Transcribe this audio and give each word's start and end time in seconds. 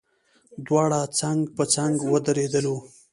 دواړه 0.65 0.99
څنګ 1.19 1.39
په 1.55 1.63
څنګ 1.75 1.93
ودرېدلو. 2.11 2.75